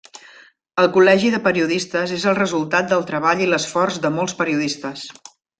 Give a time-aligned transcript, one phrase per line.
[0.83, 5.09] El Col·legi de Periodistes és el resultat del treball i l’esforç de molts periodistes.